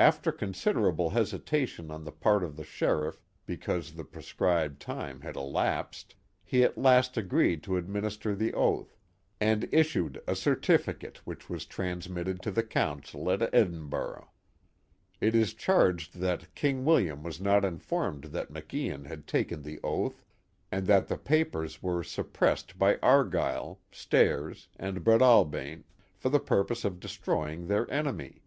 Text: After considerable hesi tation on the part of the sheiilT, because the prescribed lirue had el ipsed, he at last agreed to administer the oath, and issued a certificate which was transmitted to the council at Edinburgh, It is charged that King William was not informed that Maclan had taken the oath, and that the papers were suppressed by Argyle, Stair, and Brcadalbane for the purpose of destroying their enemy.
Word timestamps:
After 0.00 0.32
considerable 0.32 1.12
hesi 1.12 1.38
tation 1.38 1.92
on 1.92 2.02
the 2.02 2.10
part 2.10 2.42
of 2.42 2.56
the 2.56 2.64
sheiilT, 2.64 3.18
because 3.46 3.92
the 3.92 4.02
prescribed 4.02 4.82
lirue 4.82 5.22
had 5.22 5.36
el 5.36 5.52
ipsed, 5.52 6.14
he 6.42 6.64
at 6.64 6.76
last 6.76 7.16
agreed 7.16 7.62
to 7.62 7.76
administer 7.76 8.34
the 8.34 8.52
oath, 8.52 8.96
and 9.40 9.68
issued 9.70 10.20
a 10.26 10.34
certificate 10.34 11.24
which 11.24 11.48
was 11.48 11.66
transmitted 11.66 12.42
to 12.42 12.50
the 12.50 12.64
council 12.64 13.30
at 13.30 13.42
Edinburgh, 13.54 14.26
It 15.20 15.36
is 15.36 15.54
charged 15.54 16.16
that 16.18 16.52
King 16.56 16.84
William 16.84 17.22
was 17.22 17.40
not 17.40 17.64
informed 17.64 18.24
that 18.24 18.50
Maclan 18.52 19.04
had 19.06 19.28
taken 19.28 19.62
the 19.62 19.78
oath, 19.84 20.24
and 20.72 20.84
that 20.88 21.06
the 21.06 21.16
papers 21.16 21.80
were 21.80 22.02
suppressed 22.02 22.76
by 22.76 22.96
Argyle, 23.00 23.78
Stair, 23.92 24.52
and 24.80 25.04
Brcadalbane 25.04 25.84
for 26.16 26.28
the 26.28 26.40
purpose 26.40 26.84
of 26.84 26.98
destroying 26.98 27.68
their 27.68 27.88
enemy. 27.88 28.42